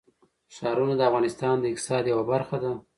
[0.55, 2.71] ښارونه د افغانستان د اقتصاد یوه برخه ده.